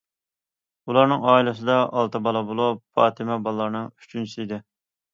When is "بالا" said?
2.31-2.43